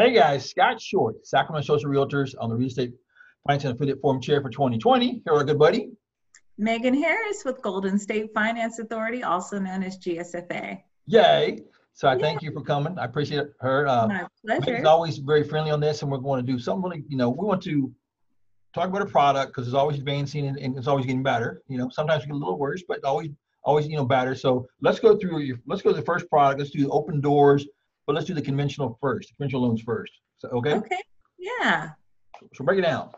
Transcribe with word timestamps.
Hey 0.00 0.14
guys, 0.14 0.48
Scott 0.48 0.80
Short, 0.80 1.26
Sacramento 1.26 1.66
Social 1.66 1.90
Realtors 1.90 2.34
on 2.40 2.48
the 2.48 2.56
Real 2.56 2.68
Estate 2.68 2.94
Finance 3.46 3.64
and 3.66 3.74
Affiliate 3.74 4.00
Forum 4.00 4.18
Chair 4.18 4.40
for 4.40 4.48
2020. 4.48 5.06
Here, 5.06 5.22
our 5.30 5.44
good 5.44 5.58
buddy. 5.58 5.90
Megan 6.56 6.94
Harris 6.94 7.44
with 7.44 7.60
Golden 7.60 7.98
State 7.98 8.30
Finance 8.32 8.78
Authority, 8.78 9.22
also 9.22 9.58
known 9.58 9.82
as 9.82 9.98
GSFA. 9.98 10.80
Yay. 11.04 11.58
So 11.92 12.08
I 12.08 12.14
yeah. 12.14 12.18
thank 12.18 12.40
you 12.40 12.50
for 12.50 12.62
coming. 12.62 12.98
I 12.98 13.04
appreciate 13.04 13.48
her. 13.60 13.86
Uh, 13.86 14.06
My 14.06 14.26
pleasure. 14.42 14.70
Megan's 14.70 14.86
always 14.86 15.18
very 15.18 15.44
friendly 15.44 15.70
on 15.70 15.80
this, 15.80 16.00
and 16.00 16.10
we're 16.10 16.16
going 16.16 16.46
to 16.46 16.50
do 16.50 16.58
something 16.58 16.82
really, 16.82 17.04
you 17.06 17.18
know, 17.18 17.28
we 17.28 17.44
want 17.44 17.62
to 17.64 17.92
talk 18.74 18.88
about 18.88 19.02
a 19.02 19.06
product 19.06 19.52
because 19.52 19.68
it's 19.68 19.76
always 19.76 19.98
advancing 19.98 20.46
and, 20.46 20.58
and, 20.58 20.78
it's 20.78 20.86
always 20.86 21.04
getting 21.04 21.22
better. 21.22 21.60
You 21.68 21.76
know, 21.76 21.90
sometimes 21.90 22.22
we 22.22 22.28
get 22.28 22.36
a 22.36 22.38
little 22.38 22.58
worse, 22.58 22.82
but 22.88 23.04
always, 23.04 23.28
always, 23.64 23.86
you 23.86 23.98
know, 23.98 24.06
better. 24.06 24.34
So 24.34 24.66
let's 24.80 24.98
go 24.98 25.18
through 25.18 25.40
your, 25.40 25.58
let's 25.66 25.82
go 25.82 25.90
to 25.90 25.96
the 25.96 26.06
first 26.06 26.26
product. 26.30 26.58
Let's 26.58 26.70
do 26.70 26.88
Open 26.88 27.20
Doors 27.20 27.66
but 28.10 28.16
let's 28.16 28.26
do 28.26 28.34
the 28.34 28.42
conventional 28.42 28.98
first, 29.00 29.28
conventional 29.36 29.62
loans 29.62 29.82
first. 29.82 30.10
So, 30.38 30.48
okay? 30.48 30.74
Okay. 30.74 30.98
Yeah. 31.38 31.90
So 32.54 32.64
break 32.64 32.80
it 32.80 32.82
down. 32.82 33.10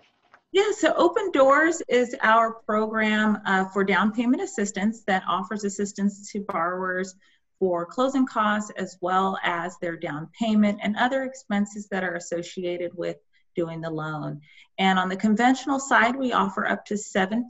Yeah, 0.53 0.71
so 0.77 0.93
Open 0.99 1.31
Doors 1.31 1.81
is 1.89 2.15
our 2.21 2.53
program 2.67 3.39
uh, 3.47 3.65
for 3.71 3.85
down 3.85 4.13
payment 4.13 4.43
assistance 4.43 5.03
that 5.07 5.23
offers 5.27 5.65
assistance 5.65 6.31
to 6.33 6.41
borrowers 6.41 7.15
for 7.59 7.87
closing 7.87 8.27
costs 8.27 8.71
as 8.77 8.99
well 9.01 9.39
as 9.43 9.79
their 9.79 9.97
down 9.97 10.29
payment 10.39 10.79
and 10.83 10.95
other 10.99 11.23
expenses 11.23 11.89
that 11.89 12.05
are 12.05 12.17
associated 12.17 12.91
with 12.95 13.17
doing 13.57 13.81
the 13.81 13.89
loan. 13.89 14.43
And 14.77 14.99
on 14.99 15.09
the 15.09 15.17
conventional 15.17 15.81
side, 15.81 16.17
we 16.17 16.35
offer 16.35 16.67
up 16.67 16.85
to 16.85 16.95
7% 16.97 17.45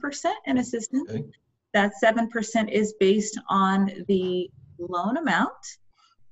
in 0.47 0.59
assistance. 0.59 1.11
Okay. 1.11 1.24
That 1.74 1.91
7% 2.01 2.71
is 2.71 2.95
based 3.01 3.41
on 3.49 3.91
the 4.07 4.49
loan 4.79 5.16
amount. 5.16 5.51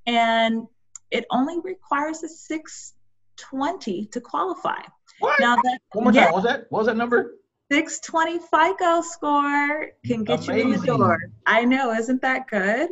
And 0.06 0.68
it 1.10 1.24
only 1.30 1.60
requires 1.60 2.22
a 2.22 2.28
620 2.28 4.06
to 4.06 4.20
qualify. 4.20 4.80
What? 5.18 5.40
Now 5.40 5.56
that 5.56 5.80
one 5.92 6.04
more 6.04 6.12
time, 6.12 6.26
what 6.26 6.34
was 6.34 6.44
that? 6.44 6.66
What 6.70 6.78
was 6.80 6.86
that 6.86 6.96
number? 6.96 7.34
620 7.70 8.40
FICO 8.50 9.00
score 9.00 9.92
can 10.04 10.24
get 10.24 10.48
Amazing. 10.48 10.68
you 10.68 10.74
in 10.74 10.80
the 10.80 10.86
door. 10.86 11.18
I 11.46 11.64
know, 11.64 11.92
isn't 11.92 12.20
that 12.22 12.48
good? 12.48 12.90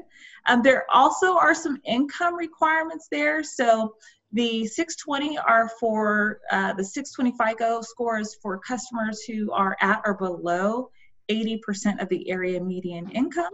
Um, 0.49 0.63
there 0.63 0.87
also 0.93 1.37
are 1.37 1.55
some 1.55 1.81
income 1.85 2.37
requirements 2.37 3.09
there. 3.11 3.43
So 3.43 3.95
the 4.33 4.67
620 4.67 5.37
are 5.39 5.69
for 5.81 6.41
uh, 6.53 6.75
the 6.75 6.85
620 6.85 7.37
FICO 7.37 7.81
scores 7.81 8.37
for 8.41 8.59
customers 8.59 9.23
who 9.23 9.51
are 9.53 9.77
at 9.81 10.01
or 10.05 10.15
below 10.15 10.91
80% 11.29 12.01
of 12.01 12.09
the 12.09 12.31
area 12.31 12.61
median 12.61 13.11
income 13.11 13.53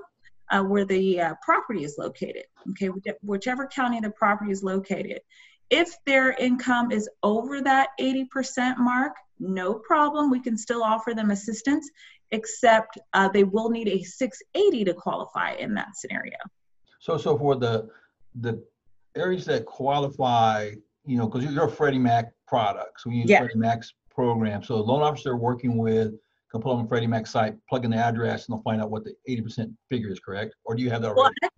uh, 0.50 0.62
where 0.62 0.84
the 0.84 1.20
uh, 1.20 1.34
property 1.42 1.84
is 1.84 1.96
located, 1.98 2.44
okay, 2.70 2.90
whichever 3.22 3.66
county 3.66 4.00
the 4.00 4.10
property 4.10 4.50
is 4.50 4.62
located. 4.62 5.20
If 5.70 5.94
their 6.04 6.32
income 6.32 6.92
is 6.92 7.08
over 7.22 7.62
that 7.62 7.88
80% 7.98 8.78
mark, 8.78 9.14
no 9.38 9.74
problem. 9.74 10.30
We 10.30 10.40
can 10.40 10.56
still 10.56 10.82
offer 10.82 11.14
them 11.14 11.30
assistance, 11.30 11.90
except 12.30 12.98
uh, 13.12 13.28
they 13.28 13.44
will 13.44 13.70
need 13.70 13.88
a 13.88 14.02
680 14.02 14.84
to 14.84 14.94
qualify 14.94 15.54
in 15.54 15.74
that 15.74 15.96
scenario. 15.96 16.36
So, 17.00 17.16
so 17.16 17.36
for 17.36 17.56
the 17.56 17.88
the 18.40 18.62
areas 19.16 19.44
that 19.46 19.64
qualify, 19.66 20.72
you 21.04 21.16
know, 21.16 21.28
because 21.28 21.50
you're 21.52 21.64
a 21.64 21.70
Freddie 21.70 21.98
Mac 21.98 22.32
product, 22.46 23.00
so 23.00 23.10
we 23.10 23.16
use 23.16 23.30
yeah. 23.30 23.38
Freddie 23.38 23.58
Mac's 23.58 23.92
program. 24.10 24.62
So, 24.62 24.76
the 24.76 24.82
loan 24.82 25.02
officer 25.02 25.36
working 25.36 25.76
with 25.76 26.14
can 26.55 26.62
pull 26.62 26.77
on 26.77 26.86
Freddie 26.88 27.08
Mac 27.08 27.27
site, 27.27 27.55
plug 27.69 27.84
in 27.84 27.91
the 27.91 27.97
address, 27.97 28.47
and 28.47 28.55
they'll 28.55 28.62
find 28.62 28.80
out 28.80 28.91
what 28.91 29.05
the 29.05 29.14
80% 29.28 29.74
figure 29.91 30.10
is, 30.10 30.20
correct? 30.20 30.55
Or 30.64 30.74
do 30.77 30.83
you 30.83 30.91
have 30.91 31.02
that 31.02 31.08
already? 31.08 31.34
Well, 31.42 31.50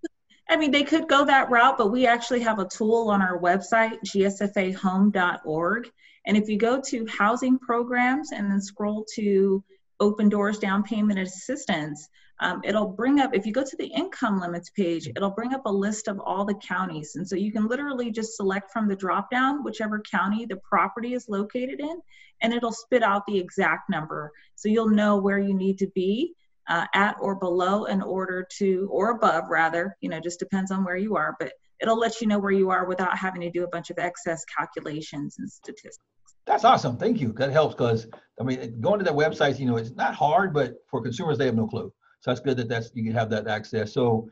I 0.48 0.56
mean, 0.56 0.70
they 0.70 0.84
could 0.84 1.08
go 1.08 1.24
that 1.24 1.50
route, 1.50 1.76
but 1.76 1.88
we 1.88 2.06
actually 2.06 2.40
have 2.40 2.58
a 2.60 2.68
tool 2.68 3.10
on 3.10 3.20
our 3.20 3.38
website, 3.38 3.98
gsfahome.org. 4.06 5.90
And 6.26 6.36
if 6.36 6.48
you 6.48 6.56
go 6.56 6.80
to 6.86 7.06
housing 7.06 7.58
programs 7.58 8.32
and 8.32 8.50
then 8.50 8.60
scroll 8.60 9.04
to 9.16 9.62
Open 10.00 10.28
Doors 10.28 10.58
down 10.58 10.82
payment 10.82 11.18
assistance, 11.18 12.08
um, 12.40 12.60
it'll 12.64 12.88
bring 12.88 13.20
up, 13.20 13.34
if 13.34 13.46
you 13.46 13.52
go 13.52 13.64
to 13.64 13.76
the 13.78 13.86
income 13.86 14.40
limits 14.40 14.68
page, 14.70 15.08
it'll 15.08 15.30
bring 15.30 15.54
up 15.54 15.62
a 15.64 15.72
list 15.72 16.06
of 16.06 16.20
all 16.20 16.44
the 16.44 16.54
counties. 16.54 17.14
And 17.16 17.26
so 17.26 17.34
you 17.34 17.50
can 17.50 17.66
literally 17.66 18.10
just 18.10 18.36
select 18.36 18.70
from 18.70 18.88
the 18.88 18.96
drop 18.96 19.30
down 19.30 19.64
whichever 19.64 20.00
county 20.00 20.44
the 20.44 20.56
property 20.56 21.14
is 21.14 21.28
located 21.28 21.80
in, 21.80 22.00
and 22.42 22.52
it'll 22.52 22.72
spit 22.72 23.02
out 23.02 23.26
the 23.26 23.38
exact 23.38 23.88
number. 23.88 24.30
So 24.54 24.68
you'll 24.68 24.90
know 24.90 25.16
where 25.16 25.38
you 25.38 25.54
need 25.54 25.78
to 25.78 25.86
be 25.94 26.34
uh, 26.68 26.86
at 26.94 27.16
or 27.20 27.36
below 27.36 27.84
in 27.84 28.02
order 28.02 28.46
to, 28.58 28.88
or 28.90 29.12
above 29.12 29.44
rather, 29.48 29.96
you 30.00 30.10
know, 30.10 30.20
just 30.20 30.38
depends 30.38 30.70
on 30.70 30.84
where 30.84 30.96
you 30.96 31.16
are, 31.16 31.36
but 31.40 31.52
it'll 31.80 31.98
let 31.98 32.20
you 32.20 32.26
know 32.26 32.38
where 32.38 32.52
you 32.52 32.70
are 32.70 32.86
without 32.86 33.16
having 33.16 33.40
to 33.40 33.50
do 33.50 33.64
a 33.64 33.68
bunch 33.68 33.90
of 33.90 33.98
excess 33.98 34.44
calculations 34.44 35.36
and 35.38 35.50
statistics. 35.50 35.98
That's 36.46 36.64
awesome. 36.64 36.96
Thank 36.96 37.20
you. 37.20 37.32
That 37.32 37.50
helps 37.50 37.74
because 37.74 38.06
I 38.40 38.44
mean, 38.44 38.80
going 38.80 38.98
to 38.98 39.04
that 39.04 39.14
website, 39.14 39.58
you 39.58 39.66
know, 39.66 39.76
it's 39.76 39.92
not 39.92 40.14
hard, 40.14 40.52
but 40.52 40.74
for 40.90 41.00
consumers, 41.00 41.38
they 41.38 41.46
have 41.46 41.54
no 41.54 41.66
clue. 41.66 41.92
So 42.20 42.30
that's 42.30 42.40
good 42.40 42.56
that 42.58 42.68
that's 42.68 42.90
you 42.94 43.04
can 43.04 43.12
have 43.14 43.30
that 43.30 43.48
access. 43.48 43.92
So 43.92 44.28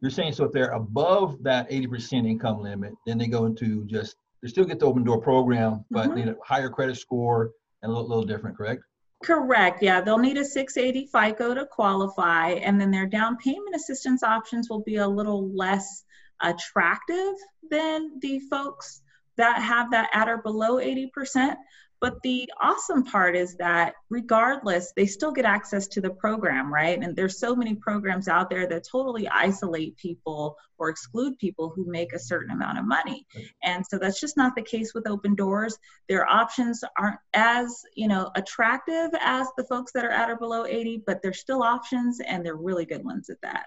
you're 0.00 0.10
saying 0.10 0.32
so 0.32 0.44
if 0.44 0.52
they're 0.52 0.72
above 0.72 1.42
that 1.42 1.70
80% 1.70 2.26
income 2.28 2.60
limit, 2.60 2.94
then 3.06 3.18
they 3.18 3.28
go 3.28 3.46
into 3.46 3.84
just 3.86 4.16
they 4.42 4.48
still 4.48 4.64
get 4.64 4.80
the 4.80 4.86
open 4.86 5.04
door 5.04 5.20
program, 5.20 5.84
but 5.90 6.06
mm-hmm. 6.06 6.14
need 6.16 6.28
a 6.28 6.36
higher 6.44 6.68
credit 6.68 6.96
score 6.96 7.52
and 7.82 7.90
a 7.90 7.94
little, 7.94 8.08
little 8.08 8.24
different, 8.24 8.56
correct? 8.56 8.82
Correct. 9.22 9.82
Yeah, 9.82 10.00
they'll 10.00 10.18
need 10.18 10.36
a 10.36 10.44
680 10.44 11.06
FICO 11.12 11.54
to 11.54 11.66
qualify, 11.66 12.50
and 12.50 12.80
then 12.80 12.90
their 12.90 13.06
down 13.06 13.36
payment 13.36 13.76
assistance 13.76 14.24
options 14.24 14.68
will 14.68 14.82
be 14.82 14.96
a 14.96 15.06
little 15.06 15.48
less 15.54 16.04
attractive 16.40 17.34
than 17.70 18.18
the 18.20 18.40
folks 18.50 19.01
that 19.36 19.62
have 19.62 19.90
that 19.90 20.10
at 20.12 20.28
or 20.28 20.38
below 20.38 20.76
80%. 20.76 21.56
But 22.02 22.20
the 22.24 22.50
awesome 22.60 23.04
part 23.04 23.36
is 23.36 23.54
that 23.58 23.94
regardless, 24.10 24.92
they 24.96 25.06
still 25.06 25.30
get 25.30 25.44
access 25.44 25.86
to 25.86 26.00
the 26.00 26.10
program, 26.10 26.74
right? 26.74 27.00
And 27.00 27.14
there's 27.14 27.38
so 27.38 27.54
many 27.54 27.76
programs 27.76 28.26
out 28.26 28.50
there 28.50 28.66
that 28.66 28.88
totally 28.90 29.28
isolate 29.28 29.96
people 29.98 30.56
or 30.78 30.88
exclude 30.88 31.38
people 31.38 31.72
who 31.72 31.88
make 31.88 32.12
a 32.12 32.18
certain 32.18 32.50
amount 32.50 32.80
of 32.80 32.86
money. 32.86 33.24
And 33.62 33.86
so 33.86 33.98
that's 33.98 34.18
just 34.18 34.36
not 34.36 34.56
the 34.56 34.62
case 34.62 34.94
with 34.94 35.08
open 35.08 35.36
doors. 35.36 35.78
Their 36.08 36.28
options 36.28 36.82
aren't 36.98 37.20
as, 37.34 37.84
you 37.94 38.08
know, 38.08 38.32
attractive 38.34 39.10
as 39.20 39.46
the 39.56 39.64
folks 39.64 39.92
that 39.92 40.04
are 40.04 40.10
at 40.10 40.28
or 40.28 40.36
below 40.36 40.66
80, 40.66 41.04
but 41.06 41.22
they're 41.22 41.32
still 41.32 41.62
options 41.62 42.18
and 42.18 42.44
they're 42.44 42.56
really 42.56 42.84
good 42.84 43.04
ones 43.04 43.30
at 43.30 43.40
that. 43.42 43.66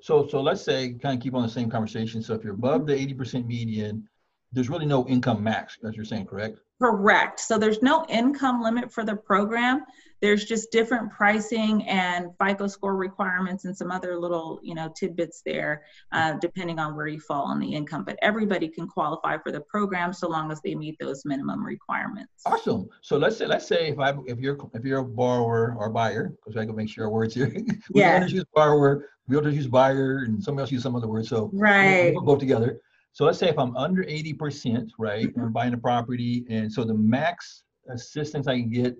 So 0.00 0.26
so 0.26 0.40
let's 0.40 0.62
say 0.62 0.94
kind 0.94 1.14
of 1.14 1.22
keep 1.22 1.34
on 1.34 1.42
the 1.42 1.48
same 1.48 1.68
conversation. 1.68 2.22
So 2.22 2.32
if 2.32 2.42
you're 2.42 2.54
above 2.54 2.86
the 2.86 2.94
80% 2.94 3.46
median, 3.46 4.08
there's 4.52 4.70
really 4.70 4.86
no 4.86 5.06
income 5.06 5.42
max, 5.42 5.78
as 5.86 5.96
you're 5.96 6.04
saying, 6.04 6.26
correct? 6.26 6.58
Correct. 6.80 7.40
So 7.40 7.58
there's 7.58 7.80
no 7.82 8.04
income 8.08 8.62
limit 8.62 8.92
for 8.92 9.04
the 9.04 9.16
program. 9.16 9.84
There's 10.20 10.44
just 10.44 10.70
different 10.70 11.10
pricing 11.10 11.86
and 11.86 12.28
FICO 12.42 12.66
score 12.66 12.96
requirements 12.96 13.64
and 13.64 13.76
some 13.76 13.90
other 13.90 14.18
little, 14.18 14.60
you 14.62 14.74
know, 14.74 14.90
tidbits 14.94 15.42
there, 15.44 15.84
uh, 16.12 16.34
depending 16.34 16.78
on 16.78 16.96
where 16.96 17.06
you 17.06 17.20
fall 17.20 17.44
on 17.44 17.60
the 17.60 17.74
income. 17.74 18.04
But 18.04 18.18
everybody 18.22 18.68
can 18.68 18.88
qualify 18.88 19.38
for 19.38 19.52
the 19.52 19.60
program 19.60 20.12
so 20.12 20.28
long 20.28 20.50
as 20.50 20.60
they 20.62 20.74
meet 20.74 20.96
those 20.98 21.24
minimum 21.24 21.64
requirements. 21.64 22.32
Awesome. 22.44 22.88
So 23.02 23.16
let's 23.18 23.36
say 23.36 23.46
let's 23.46 23.66
say 23.66 23.88
if 23.88 23.98
I 23.98 24.14
if 24.26 24.38
you're 24.38 24.58
if 24.74 24.84
you're 24.84 25.00
a 25.00 25.04
borrower 25.04 25.74
or 25.78 25.90
buyer, 25.90 26.34
because 26.44 26.56
I 26.58 26.64
can 26.64 26.76
make 26.76 26.88
sure 26.88 27.04
our 27.04 27.10
words 27.10 27.34
here. 27.34 27.50
we 27.92 28.00
yeah. 28.00 28.24
use 28.24 28.44
borrower, 28.54 29.10
realtors 29.30 29.54
use 29.54 29.66
buyer, 29.66 30.24
and 30.26 30.42
somebody 30.42 30.62
else 30.62 30.72
use 30.72 30.82
some 30.82 30.96
other 30.96 31.08
word. 31.08 31.26
So 31.26 31.50
right. 31.52 32.14
we'll, 32.14 32.24
we'll 32.24 32.34
both 32.34 32.40
together. 32.40 32.80
So 33.16 33.24
let's 33.24 33.38
say 33.38 33.48
if 33.48 33.58
I'm 33.58 33.74
under 33.78 34.04
80%, 34.04 34.90
right, 34.98 35.32
I'm 35.38 35.50
buying 35.50 35.72
a 35.72 35.78
property, 35.78 36.44
and 36.50 36.70
so 36.70 36.84
the 36.84 36.92
max 36.92 37.64
assistance 37.88 38.46
I 38.46 38.58
can 38.58 38.68
get 38.68 38.94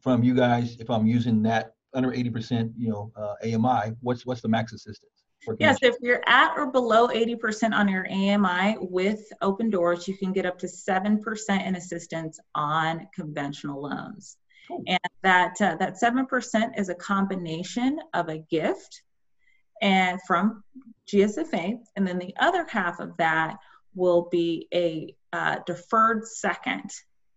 from 0.00 0.22
you 0.22 0.34
guys, 0.34 0.78
if 0.80 0.88
I'm 0.88 1.06
using 1.06 1.42
that 1.42 1.74
under 1.92 2.12
80%, 2.12 2.72
you 2.78 2.88
know, 2.88 3.12
uh, 3.14 3.34
AMI, 3.44 3.94
what's 4.00 4.24
what's 4.24 4.40
the 4.40 4.48
max 4.48 4.72
assistance? 4.72 5.12
Yes, 5.58 5.76
if 5.82 5.96
you're 6.00 6.22
at 6.26 6.54
or 6.56 6.72
below 6.72 7.08
80% 7.08 7.74
on 7.74 7.88
your 7.88 8.06
AMI 8.10 8.78
with 8.80 9.30
open 9.42 9.68
doors, 9.68 10.08
you 10.08 10.16
can 10.16 10.32
get 10.32 10.46
up 10.46 10.58
to 10.60 10.66
7% 10.66 11.66
in 11.66 11.76
assistance 11.76 12.40
on 12.54 13.06
conventional 13.14 13.82
loans. 13.82 14.38
Cool. 14.66 14.82
And 14.86 14.98
that 15.24 15.60
uh, 15.60 15.76
that 15.76 16.00
7% 16.02 16.78
is 16.78 16.88
a 16.88 16.94
combination 16.94 17.98
of 18.14 18.30
a 18.30 18.38
gift 18.38 19.02
and 19.82 20.20
from 20.26 20.62
GSFA, 21.08 21.78
and 21.96 22.06
then 22.06 22.18
the 22.18 22.34
other 22.38 22.66
half 22.66 23.00
of 23.00 23.16
that 23.18 23.58
will 23.94 24.28
be 24.30 24.68
a 24.72 25.14
uh, 25.32 25.56
deferred 25.66 26.26
second. 26.26 26.90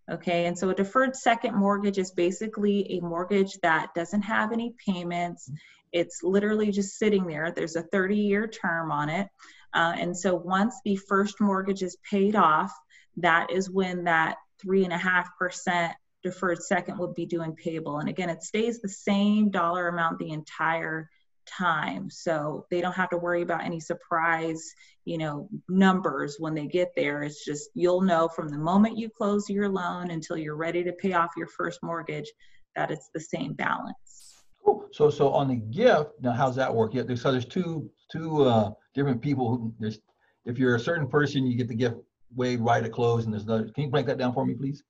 Okay, 0.09 0.45
and 0.45 0.57
so 0.57 0.69
a 0.69 0.75
deferred 0.75 1.15
second 1.15 1.55
mortgage 1.55 1.97
is 1.97 2.11
basically 2.11 2.85
a 2.91 3.01
mortgage 3.01 3.57
that 3.63 3.93
doesn't 3.95 4.21
have 4.21 4.53
any 4.53 4.75
payments. 4.85 5.49
It's 5.91 6.21
literally 6.21 6.71
just 6.71 6.99
sitting 6.99 7.25
there. 7.25 7.51
There's 7.51 7.75
a 7.75 7.81
30 7.81 8.15
year 8.15 8.47
term 8.47 8.91
on 8.91 9.09
it. 9.09 9.27
Uh, 9.73 9.95
and 9.97 10.15
so 10.15 10.35
once 10.35 10.75
the 10.85 10.95
first 10.95 11.41
mortgage 11.41 11.81
is 11.81 11.97
paid 12.09 12.35
off, 12.35 12.71
that 13.17 13.51
is 13.51 13.69
when 13.69 14.03
that 14.03 14.37
3.5% 14.63 15.93
deferred 16.23 16.61
second 16.61 16.99
would 16.99 17.15
be 17.15 17.25
due 17.25 17.41
and 17.41 17.55
payable. 17.55 17.99
And 17.99 18.09
again, 18.09 18.29
it 18.29 18.43
stays 18.43 18.81
the 18.81 18.89
same 18.89 19.49
dollar 19.49 19.87
amount 19.87 20.19
the 20.19 20.31
entire 20.31 21.09
time 21.45 22.09
so 22.09 22.65
they 22.69 22.81
don't 22.81 22.95
have 22.95 23.09
to 23.09 23.17
worry 23.17 23.41
about 23.41 23.63
any 23.63 23.79
surprise 23.79 24.73
you 25.05 25.17
know 25.17 25.47
numbers 25.69 26.37
when 26.39 26.53
they 26.53 26.67
get 26.67 26.89
there 26.95 27.23
it's 27.23 27.45
just 27.45 27.69
you'll 27.73 28.01
know 28.01 28.27
from 28.27 28.47
the 28.49 28.57
moment 28.57 28.97
you 28.97 29.09
close 29.09 29.49
your 29.49 29.69
loan 29.69 30.11
until 30.11 30.37
you're 30.37 30.55
ready 30.55 30.83
to 30.83 30.91
pay 30.93 31.13
off 31.13 31.31
your 31.37 31.47
first 31.47 31.79
mortgage 31.83 32.31
that 32.75 32.91
it's 32.91 33.09
the 33.13 33.19
same 33.19 33.53
balance 33.53 34.43
cool. 34.63 34.85
so 34.91 35.09
so 35.09 35.29
on 35.29 35.47
the 35.47 35.55
gift 35.55 36.11
now 36.21 36.31
how's 36.31 36.55
that 36.55 36.73
work 36.73 36.93
yeah 36.93 37.03
there's 37.03 37.21
so 37.21 37.31
there's 37.31 37.45
two 37.45 37.89
two 38.11 38.43
uh 38.43 38.71
different 38.93 39.21
people 39.21 39.49
who 39.49 39.73
there's 39.79 39.99
if 40.45 40.57
you're 40.57 40.75
a 40.75 40.79
certain 40.79 41.07
person 41.07 41.45
you 41.45 41.57
get 41.57 41.67
the 41.67 41.75
gift 41.75 41.95
waived 42.35 42.61
right 42.61 42.83
at 42.83 42.91
close 42.91 43.25
and 43.25 43.33
there's 43.33 43.43
another 43.43 43.69
can 43.69 43.85
you 43.85 43.89
break 43.89 44.05
that 44.05 44.17
down 44.17 44.33
for 44.33 44.45
me 44.45 44.53
please 44.53 44.83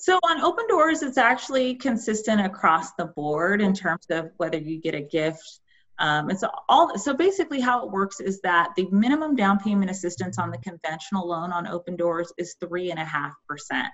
so 0.00 0.18
on 0.22 0.40
open 0.40 0.66
doors, 0.66 1.02
it's 1.02 1.18
actually 1.18 1.74
consistent 1.74 2.40
across 2.40 2.92
the 2.94 3.04
board 3.04 3.60
in 3.60 3.74
terms 3.74 4.06
of 4.08 4.30
whether 4.38 4.56
you 4.56 4.80
get 4.80 4.94
a 4.94 5.02
gift. 5.02 5.59
Um, 6.00 6.30
it's 6.30 6.42
all 6.68 6.96
so 6.98 7.14
basically 7.14 7.60
how 7.60 7.84
it 7.84 7.92
works 7.92 8.20
is 8.20 8.40
that 8.40 8.70
the 8.74 8.88
minimum 8.90 9.36
down 9.36 9.58
payment 9.58 9.90
assistance 9.90 10.38
on 10.38 10.50
the 10.50 10.58
conventional 10.58 11.28
loan 11.28 11.52
on 11.52 11.66
open 11.66 11.94
doors 11.94 12.32
is 12.38 12.56
three 12.58 12.90
and 12.90 12.98
a 12.98 13.04
half 13.04 13.34
percent. 13.46 13.88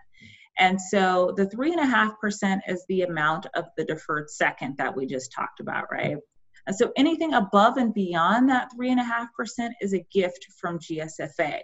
And 0.59 0.81
so 0.81 1.35
the 1.37 1.51
three 1.51 1.73
and 1.73 1.81
a 1.81 1.87
half 1.87 2.19
percent 2.21 2.63
is 2.69 2.85
the 2.89 3.03
amount 3.03 3.47
of 3.55 3.65
the 3.77 3.85
deferred 3.85 4.31
second 4.31 4.77
that 4.79 4.97
we 4.97 5.07
just 5.07 5.33
talked 5.33 5.61
about, 5.61 5.91
right? 5.91 6.17
And 6.67 6.75
so 6.75 6.93
anything 6.97 7.35
above 7.35 7.77
and 7.77 7.93
beyond 7.93 8.49
that 8.49 8.71
three 8.75 8.91
and 8.91 9.01
a 9.01 9.05
half 9.05 9.29
percent 9.35 9.75
is 9.81 9.93
a 9.93 10.07
gift 10.13 10.47
from 10.59 10.79
GSFA. 10.79 11.61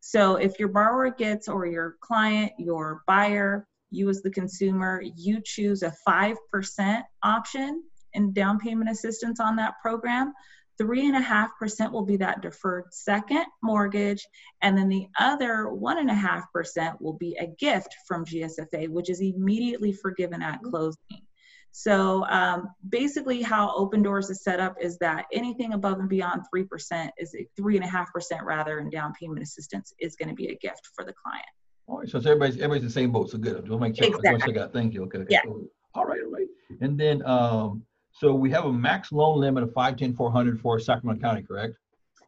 So 0.00 0.36
if 0.36 0.58
your 0.58 0.68
borrower 0.68 1.10
gets 1.10 1.48
or 1.48 1.66
your 1.66 1.96
client, 2.00 2.52
your 2.58 3.02
buyer 3.06 3.68
you 3.92 4.08
as 4.08 4.22
the 4.22 4.30
consumer, 4.30 5.02
you 5.16 5.40
choose 5.44 5.82
a 5.82 5.94
5% 6.08 7.02
option 7.22 7.84
in 8.14 8.32
down 8.32 8.58
payment 8.58 8.90
assistance 8.90 9.40
on 9.40 9.56
that 9.56 9.74
program. 9.82 10.32
Three 10.78 11.06
and 11.06 11.16
a 11.16 11.20
half 11.20 11.50
percent 11.58 11.92
will 11.92 12.04
be 12.04 12.16
that 12.16 12.40
deferred 12.40 12.86
second 12.92 13.44
mortgage, 13.62 14.26
and 14.62 14.76
then 14.76 14.88
the 14.88 15.06
other 15.18 15.68
one 15.68 15.98
and 15.98 16.10
a 16.10 16.14
half 16.14 16.50
percent 16.52 17.00
will 17.00 17.12
be 17.12 17.36
a 17.38 17.46
gift 17.46 17.94
from 18.08 18.24
GSFA, 18.24 18.88
which 18.88 19.10
is 19.10 19.20
immediately 19.20 19.92
forgiven 19.92 20.42
at 20.42 20.62
closing. 20.62 21.22
So 21.72 22.24
um, 22.26 22.68
basically, 22.88 23.42
how 23.42 23.74
Open 23.74 24.02
Doors 24.02 24.28
is 24.28 24.42
set 24.42 24.60
up 24.60 24.76
is 24.80 24.98
that 24.98 25.24
anything 25.32 25.72
above 25.72 25.98
and 25.98 26.08
beyond 26.08 26.42
three 26.50 26.64
percent 26.64 27.12
is 27.18 27.34
three 27.56 27.76
and 27.76 27.84
a 27.84 27.88
half 27.88 28.12
percent 28.12 28.42
rather 28.44 28.78
in 28.78 28.90
down 28.90 29.14
payment 29.18 29.42
assistance 29.42 29.92
is 29.98 30.14
going 30.16 30.28
to 30.28 30.34
be 30.34 30.48
a 30.48 30.56
gift 30.56 30.88
for 30.94 31.04
the 31.04 31.14
client. 31.22 31.46
All 31.86 31.98
right, 31.98 32.08
so 32.08 32.18
everybody's 32.18 32.56
everybody's 32.56 32.84
the 32.84 32.90
same 32.90 33.10
boat. 33.10 33.30
So 33.30 33.38
good. 33.38 33.66
Just 33.66 33.80
make 33.80 33.96
sure. 33.96 34.06
Exactly. 34.06 34.52
I 34.52 34.54
got. 34.54 34.72
Thank 34.72 34.94
you. 34.94 35.04
Okay. 35.04 35.18
okay. 35.18 35.28
Yeah. 35.30 35.40
All 35.94 36.04
right. 36.04 36.20
All 36.22 36.30
right. 36.30 36.46
And 36.80 36.98
then, 36.98 37.24
um, 37.26 37.84
so 38.12 38.34
we 38.34 38.50
have 38.50 38.64
a 38.64 38.72
max 38.72 39.12
loan 39.12 39.40
limit 39.40 39.62
of 39.62 39.72
five 39.72 39.96
ten 39.96 40.14
four 40.14 40.30
hundred 40.30 40.60
for 40.60 40.78
Sacramento 40.78 41.20
County, 41.20 41.42
correct? 41.42 41.74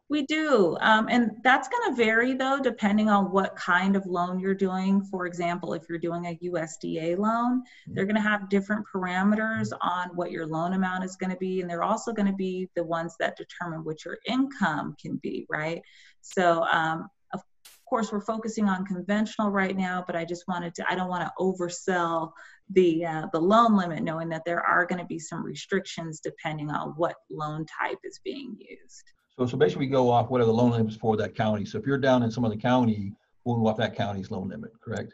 We 0.07 0.23
do, 0.27 0.77
um, 0.81 1.07
and 1.09 1.31
that's 1.43 1.67
going 1.67 1.89
to 1.89 1.95
vary 1.95 2.35
though, 2.35 2.59
depending 2.61 3.09
on 3.09 3.31
what 3.31 3.55
kind 3.55 3.95
of 3.95 4.05
loan 4.05 4.39
you're 4.39 4.53
doing. 4.53 5.01
For 5.01 5.25
example, 5.25 5.73
if 5.73 5.83
you're 5.89 5.97
doing 5.97 6.27
a 6.27 6.37
USDA 6.43 7.17
loan, 7.17 7.61
mm-hmm. 7.61 7.93
they're 7.95 8.05
going 8.05 8.15
to 8.15 8.21
have 8.21 8.47
different 8.49 8.85
parameters 8.93 9.71
on 9.81 10.09
what 10.09 10.29
your 10.29 10.45
loan 10.45 10.73
amount 10.73 11.05
is 11.05 11.15
going 11.15 11.31
to 11.31 11.37
be, 11.37 11.61
and 11.61 11.69
they're 11.69 11.83
also 11.83 12.13
going 12.13 12.27
to 12.27 12.33
be 12.33 12.69
the 12.75 12.83
ones 12.83 13.15
that 13.19 13.35
determine 13.35 13.83
what 13.83 14.05
your 14.05 14.19
income 14.27 14.95
can 15.01 15.17
be, 15.23 15.47
right? 15.49 15.81
So 16.21 16.63
um, 16.65 17.09
of 17.33 17.41
course, 17.89 18.11
we're 18.11 18.21
focusing 18.21 18.67
on 18.67 18.85
conventional 18.85 19.49
right 19.49 19.75
now, 19.75 20.03
but 20.05 20.15
I 20.15 20.25
just 20.25 20.47
wanted 20.47 20.75
to, 20.75 20.85
I 20.91 20.95
don't 20.95 21.09
want 21.09 21.23
to 21.23 21.31
oversell 21.39 22.31
the, 22.71 23.05
uh, 23.05 23.27
the 23.31 23.39
loan 23.39 23.77
limit, 23.77 24.03
knowing 24.03 24.29
that 24.29 24.43
there 24.45 24.61
are 24.61 24.85
going 24.85 24.99
to 24.99 25.05
be 25.05 25.19
some 25.19 25.43
restrictions 25.43 26.19
depending 26.19 26.71
on 26.71 26.89
what 26.97 27.15
loan 27.29 27.65
type 27.65 27.99
is 28.03 28.19
being 28.23 28.55
used. 28.59 29.03
So, 29.37 29.45
so 29.45 29.57
basically 29.57 29.87
we 29.87 29.91
go 29.91 30.09
off 30.09 30.29
what 30.29 30.41
are 30.41 30.45
the 30.45 30.53
loan 30.53 30.71
limits 30.71 30.95
for 30.95 31.17
that 31.17 31.35
county. 31.35 31.65
So 31.65 31.77
if 31.77 31.85
you're 31.85 31.97
down 31.97 32.23
in 32.23 32.31
some 32.31 32.45
other 32.45 32.55
county, 32.55 33.13
we'll 33.43 33.57
go 33.57 33.67
off 33.67 33.77
that 33.77 33.95
county's 33.95 34.31
loan 34.31 34.49
limit, 34.49 34.71
correct? 34.81 35.13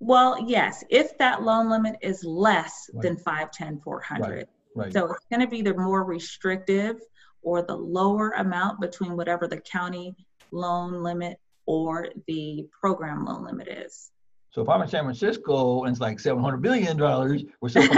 Well, 0.00 0.36
yes, 0.46 0.82
if 0.88 1.16
that 1.18 1.42
loan 1.42 1.70
limit 1.70 1.96
is 2.00 2.24
less 2.24 2.90
right. 2.94 3.02
than 3.02 3.16
510, 3.16 3.80
400. 3.80 4.28
Right. 4.28 4.46
Right. 4.74 4.92
So 4.92 5.12
it's 5.12 5.26
going 5.30 5.40
to 5.40 5.48
be 5.48 5.62
the 5.62 5.74
more 5.74 6.04
restrictive 6.04 7.00
or 7.42 7.62
the 7.62 7.76
lower 7.76 8.30
amount 8.30 8.80
between 8.80 9.16
whatever 9.16 9.48
the 9.48 9.60
county 9.60 10.14
loan 10.52 11.02
limit 11.02 11.38
or 11.66 12.08
the 12.26 12.66
program 12.80 13.24
loan 13.24 13.44
limit 13.44 13.68
is. 13.68 14.10
So 14.50 14.62
if 14.62 14.68
I'm 14.68 14.82
in 14.82 14.88
San 14.88 15.04
Francisco 15.04 15.84
and 15.84 15.92
it's 15.92 16.00
like 16.00 16.18
seven 16.18 16.42
hundred 16.42 16.62
billion 16.62 16.96
dollars, 16.96 17.44
we're 17.60 17.68
still 17.68 17.88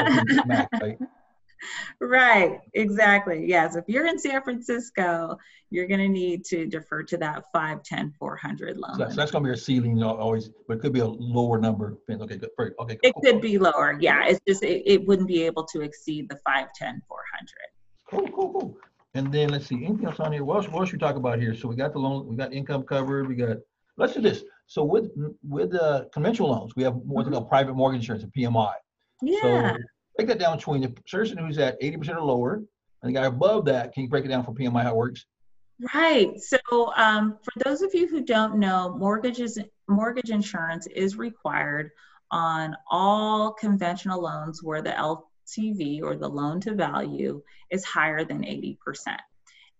max, 0.46 0.68
right? 0.80 0.98
Right, 2.00 2.60
exactly. 2.74 3.46
Yes, 3.46 3.76
if 3.76 3.84
you're 3.86 4.06
in 4.06 4.18
San 4.18 4.42
Francisco, 4.42 5.38
you're 5.70 5.86
going 5.86 6.00
to 6.00 6.08
need 6.08 6.44
to 6.46 6.66
defer 6.66 7.02
to 7.04 7.16
that 7.18 7.44
510 7.52 8.14
400 8.18 8.76
loan. 8.76 8.96
So, 8.96 9.08
so 9.08 9.14
that's 9.14 9.30
going 9.30 9.42
to 9.42 9.46
be 9.46 9.48
your 9.48 9.56
ceiling 9.56 10.02
always, 10.02 10.50
but 10.66 10.78
it 10.78 10.80
could 10.80 10.92
be 10.92 11.00
a 11.00 11.06
lower 11.06 11.58
number. 11.58 11.98
Okay, 12.10 12.36
good. 12.36 12.50
Okay, 12.80 12.98
it 13.02 13.14
could 13.22 13.40
be 13.40 13.58
lower. 13.58 13.96
Yeah, 14.00 14.24
it's 14.26 14.40
just 14.46 14.62
it, 14.62 14.82
it 14.84 15.06
wouldn't 15.06 15.28
be 15.28 15.44
able 15.44 15.64
to 15.66 15.82
exceed 15.82 16.28
the 16.28 16.36
510 16.44 17.02
400. 17.08 17.48
Cool, 18.10 18.28
cool, 18.34 18.52
cool. 18.52 18.76
And 19.14 19.32
then 19.32 19.50
let's 19.50 19.66
see, 19.66 19.84
anything 19.84 20.06
else 20.06 20.20
on 20.20 20.32
here? 20.32 20.44
What 20.44 20.56
else, 20.56 20.68
what 20.68 20.80
else 20.80 20.88
should 20.88 21.00
we 21.00 21.06
talk 21.06 21.16
about 21.16 21.38
here? 21.38 21.54
So 21.54 21.68
we 21.68 21.76
got 21.76 21.92
the 21.92 21.98
loan, 21.98 22.26
we 22.26 22.34
got 22.34 22.52
income 22.52 22.82
covered, 22.82 23.28
we 23.28 23.34
got, 23.34 23.58
let's 23.96 24.14
do 24.14 24.20
this. 24.20 24.42
So 24.66 24.84
with 24.84 25.10
with 25.46 25.72
the 25.72 25.82
uh, 25.82 26.04
conventional 26.12 26.50
loans, 26.50 26.72
we 26.76 26.82
have 26.84 26.94
what's 26.94 27.26
mm-hmm. 27.26 27.34
called 27.34 27.48
private 27.48 27.74
mortgage 27.74 28.00
insurance, 28.00 28.24
a 28.24 28.26
PMI. 28.28 28.72
Yeah. 29.22 29.72
So 29.72 29.78
break 30.16 30.28
that 30.28 30.38
down 30.38 30.56
between 30.56 30.82
the 30.82 30.88
person 31.10 31.38
who's 31.38 31.58
at 31.58 31.80
80% 31.80 32.16
or 32.16 32.22
lower 32.22 32.62
and 33.02 33.08
the 33.08 33.12
guy 33.12 33.26
above 33.26 33.64
that. 33.66 33.92
Can 33.92 34.04
you 34.04 34.08
break 34.08 34.24
it 34.24 34.28
down 34.28 34.44
for 34.44 34.52
PMI 34.52 34.82
how 34.82 34.90
it 34.90 34.96
works? 34.96 35.26
Right. 35.94 36.38
So 36.38 36.58
um, 36.96 37.38
for 37.42 37.52
those 37.64 37.82
of 37.82 37.94
you 37.94 38.06
who 38.06 38.22
don't 38.22 38.58
know, 38.58 38.96
mortgages 38.96 39.58
mortgage 39.88 40.30
insurance 40.30 40.86
is 40.86 41.16
required 41.16 41.90
on 42.30 42.76
all 42.90 43.52
conventional 43.52 44.22
loans 44.22 44.62
where 44.62 44.80
the 44.80 44.90
LTV 44.90 46.02
or 46.02 46.16
the 46.16 46.28
loan 46.28 46.60
to 46.60 46.74
value 46.74 47.42
is 47.70 47.84
higher 47.84 48.24
than 48.24 48.42
80%. 48.42 48.76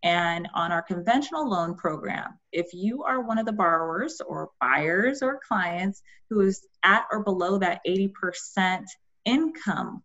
And 0.03 0.49
on 0.55 0.73
our 0.73 0.83
conventional 0.83 1.49
loan 1.49 1.77
program, 1.77 2.39
if 2.51 2.75
you 2.75 3.05
are 3.05 3.23
one 3.23 3.39
of 3.39 3.47
the 3.47 3.53
borrowers 3.53 4.21
or 4.21 4.51
buyers 4.61 5.23
or 5.23 5.41
clients 5.47 6.03
who 6.29 6.41
is 6.41 6.67
at 6.83 7.05
or 7.13 7.23
below 7.23 7.59
that 7.59 7.81
80% 7.87 8.85
income 9.25 10.03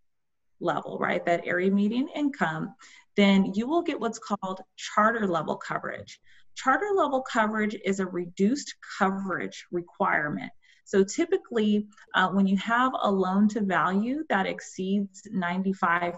level, 0.59 0.97
right, 0.99 1.25
that 1.25 1.47
area 1.47 1.71
median 1.71 2.09
income, 2.15 2.75
then 3.15 3.53
you 3.55 3.67
will 3.67 3.81
get 3.81 3.99
what's 3.99 4.19
called 4.19 4.61
charter 4.75 5.27
level 5.27 5.55
coverage. 5.55 6.19
Charter 6.55 6.91
level 6.95 7.21
coverage 7.21 7.75
is 7.83 7.99
a 7.99 8.05
reduced 8.05 8.75
coverage 8.99 9.65
requirement. 9.71 10.51
So 10.85 11.03
typically, 11.03 11.88
uh, 12.15 12.29
when 12.29 12.47
you 12.47 12.55
have 12.57 12.94
a 13.01 13.11
loan 13.11 13.49
to 13.49 13.61
value 13.61 14.23
that 14.30 14.45
exceeds 14.45 15.27
95%, 15.33 16.13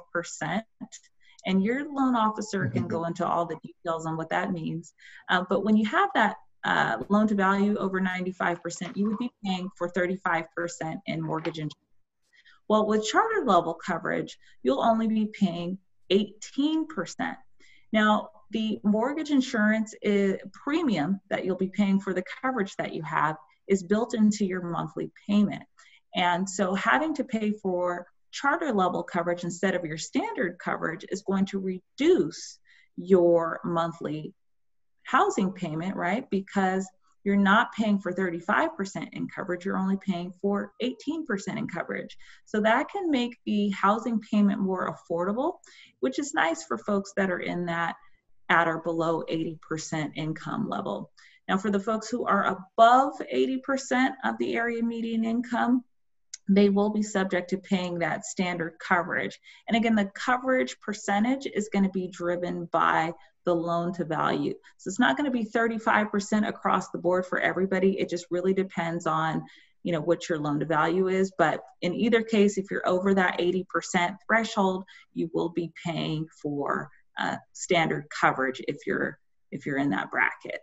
and 1.46 1.64
your 1.64 1.86
loan 1.92 2.16
officer 2.16 2.68
can 2.68 2.88
go 2.88 3.06
into 3.06 3.26
all 3.26 3.46
the 3.46 3.58
details 3.64 4.06
on 4.06 4.18
what 4.18 4.30
that 4.30 4.52
means, 4.52 4.94
uh, 5.30 5.44
but 5.50 5.64
when 5.64 5.78
you 5.78 5.86
have 5.88 6.10
that 6.14 6.36
uh, 6.66 6.98
loan 7.10 7.28
to 7.28 7.36
value 7.36 7.78
over 7.78 8.02
95%, 8.02 8.96
you 8.96 9.08
would 9.10 9.18
be 9.18 9.32
paying 9.44 9.70
for 9.78 9.90
35% 9.90 10.46
in 11.06 11.22
mortgage 11.22 11.58
insurance. 11.58 11.76
Well, 12.68 12.86
with 12.86 13.06
charter 13.06 13.46
level 13.46 13.74
coverage, 13.74 14.38
you'll 14.62 14.84
only 14.84 15.08
be 15.08 15.28
paying 15.28 15.78
18%. 16.12 17.36
Now, 17.92 18.30
the 18.52 18.80
mortgage 18.84 19.32
insurance 19.32 19.96
is, 20.02 20.38
premium 20.52 21.20
that 21.30 21.46
you'll 21.46 21.56
be 21.56 21.70
paying 21.70 22.00
for 22.00 22.14
the 22.14 22.24
coverage 22.42 22.76
that 22.76 22.94
you 22.94 23.02
have 23.04 23.38
is 23.68 23.84
built 23.84 24.14
into 24.14 24.46
your 24.46 24.62
monthly 24.62 25.12
payment. 25.28 25.64
And 26.16 26.50
so 26.50 26.74
having 26.74 27.14
to 27.16 27.24
pay 27.24 27.52
for 27.52 28.08
charter 28.32 28.74
level 28.74 29.04
coverage 29.04 29.44
instead 29.44 29.76
of 29.76 29.86
your 29.86 29.98
standard 29.98 30.58
coverage 30.60 31.06
is 31.10 31.24
going 31.24 31.46
to 31.48 31.60
reduce 31.60 32.60
your 32.98 33.60
monthly 33.64 34.34
housing 35.04 35.52
payment, 35.52 35.96
right? 35.96 36.30
Because 36.30 36.88
you're 37.24 37.36
not 37.36 37.74
paying 37.74 38.00
for 38.00 38.14
35% 38.14 39.10
in 39.12 39.28
coverage, 39.28 39.66
you're 39.66 39.78
only 39.78 39.98
paying 39.98 40.32
for 40.42 40.72
18% 40.82 41.24
in 41.58 41.68
coverage. 41.68 42.18
So 42.46 42.62
that 42.62 42.90
can 42.90 43.12
make 43.12 43.38
the 43.46 43.70
housing 43.70 44.20
payment 44.20 44.60
more 44.60 44.96
affordable, 44.96 45.56
which 46.00 46.20
is 46.20 46.34
nice 46.34 46.64
for 46.64 46.78
folks 46.78 47.12
that 47.18 47.30
are 47.30 47.40
in 47.40 47.66
that 47.66 47.96
at 48.50 48.68
or 48.68 48.80
below 48.80 49.24
80% 49.30 50.12
income 50.16 50.70
level. 50.70 51.12
Now, 51.48 51.58
for 51.58 51.72
the 51.72 51.80
folks 51.80 52.10
who 52.10 52.26
are 52.26 52.46
above 52.46 53.14
80% 53.34 54.12
of 54.24 54.38
the 54.38 54.56
area 54.56 54.84
median 54.84 55.26
income, 55.26 55.84
they 56.50 56.70
will 56.70 56.90
be 56.90 57.04
subject 57.04 57.50
to 57.52 57.58
paying 57.58 58.00
that 58.00 58.26
standard 58.26 58.74
coverage. 58.80 59.40
And 59.68 59.78
again, 59.78 59.96
the 59.96 60.12
coverage 60.16 60.80
percentage 60.82 61.46
is 61.46 61.70
going 61.72 61.86
to 61.86 61.92
be 61.92 62.08
driven 62.08 62.66
by 62.66 63.14
the 63.46 63.56
loan 63.56 63.94
to 63.94 64.06
value. 64.06 64.54
So 64.78 64.90
it's 64.90 65.00
not 65.00 65.16
going 65.16 65.32
to 65.32 65.38
be 65.38 65.46
35% 65.46 66.48
across 66.48 66.90
the 66.90 66.98
board 66.98 67.26
for 67.26 67.40
everybody. 67.40 68.00
It 68.00 68.10
just 68.10 68.26
really 68.30 68.54
depends 68.54 69.08
on 69.08 69.44
you 69.84 69.94
know 69.94 70.02
what 70.02 70.28
your 70.28 70.38
loan 70.38 70.60
to 70.60 70.66
value 70.66 71.08
is 71.08 71.32
but 71.38 71.62
in 71.82 71.96
either 71.96 72.22
case 72.22 72.58
if 72.58 72.70
you're 72.70 72.86
over 72.86 73.14
that 73.14 73.40
80% 73.40 74.18
threshold 74.28 74.84
you 75.14 75.32
will 75.34 75.48
be 75.48 75.72
paying 75.86 76.28
for 76.42 76.92
uh, 77.20 77.36
standard 77.54 78.06
coverage 78.10 78.62
if 78.68 78.86
you're 78.86 79.20
if 79.52 79.66
you're 79.66 79.78
in 79.78 79.90
that 79.90 80.12
bracket. 80.12 80.62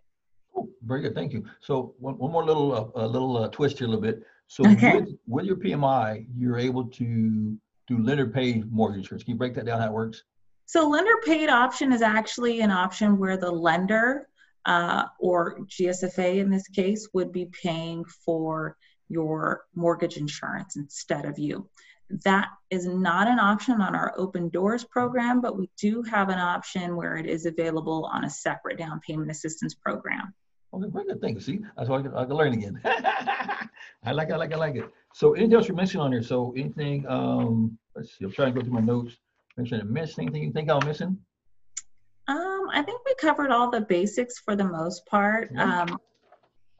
Oh, 0.56 0.68
very 0.82 1.02
good, 1.02 1.14
thank 1.14 1.32
you. 1.32 1.44
So 1.60 1.94
one, 1.98 2.16
one 2.18 2.32
more 2.32 2.44
little 2.44 2.92
uh, 2.96 3.06
little 3.06 3.36
uh, 3.36 3.48
twist 3.48 3.78
here 3.78 3.86
a 3.86 3.90
little 3.90 4.02
bit. 4.02 4.22
So 4.48 4.64
Okay. 4.64 4.94
with, 4.94 5.08
with 5.26 5.44
your 5.46 5.56
PMI, 5.56 6.26
you're 6.36 6.58
able 6.58 6.84
to 6.86 7.58
do 7.86 7.98
lender 7.98 8.26
paid 8.28 8.70
mortgage 8.72 8.98
insurance. 8.98 9.24
Can 9.24 9.32
you 9.32 9.38
break 9.38 9.54
that 9.54 9.66
down 9.66 9.80
how 9.80 9.86
it 9.86 9.92
works? 9.92 10.22
So 10.66 10.88
lender 10.88 11.16
paid 11.24 11.48
option 11.48 11.92
is 11.92 12.02
actually 12.02 12.60
an 12.60 12.70
option 12.70 13.18
where 13.18 13.36
the 13.36 13.50
lender 13.50 14.28
uh, 14.64 15.04
or 15.20 15.60
GSFA 15.60 16.38
in 16.38 16.50
this 16.50 16.66
case 16.68 17.08
would 17.12 17.32
be 17.32 17.46
paying 17.62 18.04
for 18.04 18.76
your 19.08 19.64
mortgage 19.74 20.16
insurance 20.16 20.76
instead 20.76 21.24
of 21.24 21.38
you. 21.38 21.68
That 22.24 22.48
is 22.70 22.86
not 22.86 23.28
an 23.28 23.38
option 23.38 23.80
on 23.80 23.94
our 23.94 24.12
open 24.16 24.48
doors 24.48 24.84
program, 24.84 25.40
but 25.40 25.56
we 25.56 25.70
do 25.78 26.02
have 26.02 26.28
an 26.28 26.38
option 26.38 26.96
where 26.96 27.16
it 27.16 27.26
is 27.26 27.46
available 27.46 28.08
on 28.12 28.24
a 28.24 28.30
separate 28.30 28.78
down 28.78 29.00
payment 29.06 29.30
assistance 29.30 29.74
program. 29.74 30.34
Okay, 30.76 30.90
very 30.90 31.04
good. 31.06 31.34
You. 31.34 31.40
See, 31.40 31.60
that's 31.76 31.88
why 31.88 31.98
I 31.98 32.02
can, 32.02 32.14
I 32.14 32.24
can 32.24 32.34
learn 32.34 32.52
again. 32.52 32.80
I 32.84 34.12
like 34.12 34.28
it. 34.28 34.34
I 34.34 34.36
like 34.36 34.50
it. 34.50 34.54
I 34.54 34.58
like 34.58 34.76
it. 34.76 34.90
So 35.14 35.32
anything 35.32 35.54
else 35.54 35.68
you 35.68 35.74
mentioned 35.74 36.02
on 36.02 36.12
here? 36.12 36.22
So 36.22 36.52
anything, 36.56 37.06
um, 37.08 37.78
let's 37.94 38.16
see, 38.16 38.24
I'm 38.24 38.32
trying 38.32 38.52
to 38.52 38.60
go 38.60 38.64
through 38.64 38.74
my 38.74 38.80
notes. 38.80 39.16
Make 39.56 39.68
sure 39.68 39.78
I 39.78 39.80
didn't 39.80 39.94
miss 39.94 40.18
anything 40.18 40.42
you 40.42 40.52
think 40.52 40.70
I'm 40.70 40.86
missing? 40.86 41.18
Um, 42.28 42.68
I 42.72 42.82
think 42.82 43.00
we 43.06 43.14
covered 43.20 43.50
all 43.50 43.70
the 43.70 43.80
basics 43.80 44.38
for 44.38 44.54
the 44.54 44.64
most 44.64 45.06
part. 45.06 45.50
Yeah. 45.54 45.82
Um, 45.82 45.98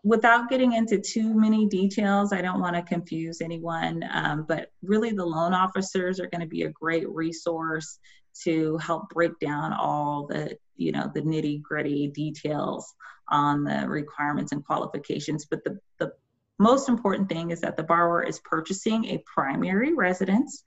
without 0.04 0.50
getting 0.50 0.74
into 0.74 0.98
too 0.98 1.34
many 1.34 1.66
details, 1.66 2.32
I 2.32 2.42
don't 2.42 2.60
want 2.60 2.76
to 2.76 2.82
confuse 2.82 3.40
anyone, 3.40 4.04
um, 4.12 4.44
but 4.46 4.70
really 4.82 5.10
the 5.10 5.24
loan 5.24 5.54
officers 5.54 6.20
are 6.20 6.28
going 6.28 6.42
to 6.42 6.46
be 6.46 6.62
a 6.62 6.70
great 6.70 7.08
resource 7.08 7.98
to 8.44 8.76
help 8.78 9.08
break 9.08 9.38
down 9.40 9.72
all 9.72 10.26
the, 10.26 10.56
you 10.76 10.92
know, 10.92 11.10
the 11.14 11.22
nitty 11.22 11.62
gritty 11.62 12.08
details 12.08 12.94
on 13.28 13.64
the 13.64 13.88
requirements 13.88 14.52
and 14.52 14.64
qualifications. 14.64 15.46
But 15.46 15.64
the, 15.64 15.78
the 15.98 16.12
most 16.58 16.88
important 16.88 17.28
thing 17.28 17.50
is 17.50 17.60
that 17.60 17.76
the 17.76 17.82
borrower 17.82 18.22
is 18.22 18.40
purchasing 18.40 19.06
a 19.06 19.22
primary 19.32 19.94
residence 19.94 20.62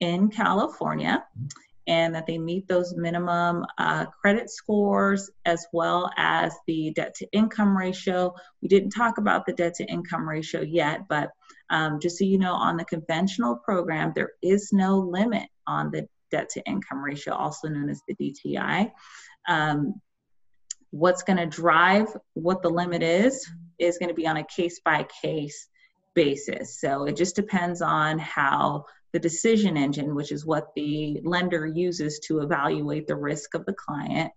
in 0.00 0.28
California 0.30 1.24
and 1.86 2.14
that 2.14 2.26
they 2.26 2.36
meet 2.36 2.68
those 2.68 2.94
minimum 2.94 3.64
uh, 3.78 4.04
credit 4.06 4.50
scores 4.50 5.30
as 5.46 5.66
well 5.72 6.10
as 6.18 6.54
the 6.66 6.92
debt 6.94 7.14
to 7.14 7.26
income 7.32 7.76
ratio. 7.76 8.34
We 8.60 8.68
didn't 8.68 8.90
talk 8.90 9.16
about 9.16 9.46
the 9.46 9.54
debt 9.54 9.74
to 9.76 9.84
income 9.84 10.28
ratio 10.28 10.60
yet, 10.60 11.08
but 11.08 11.30
um, 11.70 11.98
just 11.98 12.18
so 12.18 12.24
you 12.24 12.38
know, 12.38 12.52
on 12.52 12.76
the 12.76 12.84
conventional 12.84 13.56
program, 13.56 14.12
there 14.14 14.32
is 14.42 14.70
no 14.72 14.98
limit 14.98 15.48
on 15.66 15.90
the 15.90 16.06
debt 16.30 16.50
to 16.50 16.66
income 16.66 17.02
ratio, 17.02 17.34
also 17.34 17.68
known 17.68 17.88
as 17.88 18.02
the 18.06 18.14
DTI. 18.14 18.92
Um, 19.48 20.00
what's 20.90 21.22
going 21.22 21.36
to 21.38 21.46
drive 21.46 22.08
what 22.34 22.62
the 22.62 22.70
limit 22.70 23.02
is 23.02 23.46
is 23.78 23.98
going 23.98 24.08
to 24.08 24.14
be 24.14 24.26
on 24.26 24.38
a 24.38 24.44
case 24.44 24.80
by 24.84 25.06
case 25.22 25.68
basis. 26.14 26.80
So 26.80 27.04
it 27.04 27.16
just 27.16 27.36
depends 27.36 27.82
on 27.82 28.18
how 28.18 28.84
the 29.12 29.18
decision 29.18 29.76
engine, 29.76 30.14
which 30.14 30.32
is 30.32 30.44
what 30.44 30.68
the 30.76 31.20
lender 31.24 31.66
uses 31.66 32.18
to 32.26 32.40
evaluate 32.40 33.06
the 33.06 33.16
risk 33.16 33.54
of 33.54 33.64
the 33.66 33.72
client 33.74 34.30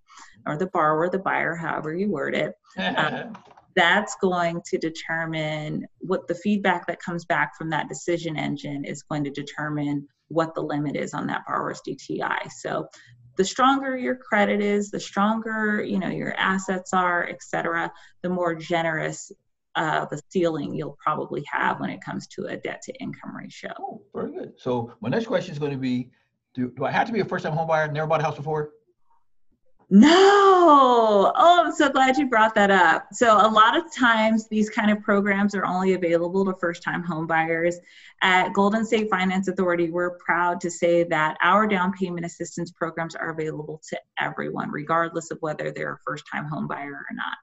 or 0.48 0.58
the 0.58 0.68
borrower, 0.68 1.10
the 1.10 1.20
buyer, 1.20 1.56
however 1.56 1.94
you 1.94 2.10
word 2.10 2.36
it, 2.36 2.54
that's 3.76 4.16
going 4.22 4.62
to 4.66 4.78
determine 4.78 5.86
what 6.00 6.28
the 6.28 6.36
feedback 6.36 6.88
that 6.88 7.02
comes 7.02 7.26
back 7.26 7.56
from 7.58 7.70
that 7.70 7.90
decision 7.90 8.38
engine 8.38 8.86
is 8.86 9.04
going 9.04 9.24
to 9.24 9.32
determine 9.32 10.08
what 10.28 10.54
the 10.56 10.62
limit 10.62 10.96
is 10.96 11.14
on 11.14 11.28
that 11.28 11.44
borrower's 11.46 11.82
DTI. 11.88 12.50
So 12.52 12.88
the 13.42 13.46
stronger 13.46 13.98
your 13.98 14.16
credit 14.16 14.62
is, 14.62 14.92
the 14.92 15.00
stronger 15.00 15.84
you 15.84 15.98
know 15.98 16.10
your 16.10 16.36
assets 16.36 16.94
are, 16.94 17.28
et 17.28 17.42
cetera, 17.42 17.92
the 18.22 18.30
more 18.30 18.54
generous 18.54 19.32
uh, 19.74 20.06
the 20.12 20.22
ceiling 20.30 20.76
you'll 20.76 20.96
probably 21.04 21.44
have 21.52 21.80
when 21.80 21.90
it 21.90 22.02
comes 22.02 22.28
to 22.28 22.46
a 22.46 22.58
debt 22.58 22.84
to 22.84 22.94
income 23.02 23.36
ratio. 23.36 23.72
Oh, 23.80 24.04
very 24.14 24.32
good. 24.32 24.54
So 24.58 24.94
my 25.02 25.10
next 25.10 25.26
question 25.26 25.54
is 25.54 25.58
going 25.58 25.72
to 25.72 25.78
be, 25.80 26.12
do, 26.54 26.72
do 26.78 26.86
I 26.86 26.92
have 26.92 27.08
to 27.08 27.14
be 27.14 27.22
a 27.22 27.26
first 27.26 27.44
time 27.44 27.54
home 27.54 27.68
buyer, 27.68 27.92
never 27.92 28.06
bought 28.06 28.22
a 28.22 28.24
house 28.24 28.36
before? 28.36 28.74
No. 29.94 31.34
Oh, 31.36 31.64
I'm 31.66 31.74
so 31.74 31.90
glad 31.90 32.18
you 32.18 32.30
brought 32.30 32.56
that 32.56 32.72
up. 32.72 33.08
So, 33.12 33.36
a 33.36 33.52
lot 33.52 33.76
of 33.76 33.94
times 33.94 34.48
these 34.48 34.70
kind 34.70 34.90
of 34.90 35.02
programs 35.02 35.54
are 35.54 35.66
only 35.66 35.96
available 35.96 36.46
to 36.46 36.54
first 36.62 36.82
time 36.82 37.04
home 37.04 37.28
buyers. 37.28 37.78
At 38.22 38.54
Golden 38.54 38.86
State 38.86 39.10
Finance 39.10 39.50
Authority, 39.50 39.90
we're 39.90 40.12
proud 40.12 40.62
to 40.62 40.72
say 40.72 41.04
that 41.04 41.38
our 41.42 41.68
down 41.68 41.92
payment 41.92 42.26
assistance 42.26 42.72
programs 42.72 43.16
are 43.16 43.32
available 43.32 43.82
to 43.90 44.00
everyone, 44.18 44.72
regardless 44.72 45.30
of 45.30 45.40
whether 45.42 45.72
they're 45.72 45.96
a 45.96 46.00
first 46.06 46.24
time 46.32 46.46
home 46.46 46.70
buyer 46.70 46.94
or 46.94 47.14
not. 47.14 47.36